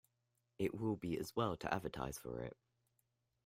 It 0.57 0.73
will 0.73 0.95
be 0.95 1.15
as 1.19 1.35
well 1.35 1.55
to 1.57 1.71
advertise 1.71 2.17
for 2.17 2.41
it. 2.41 2.57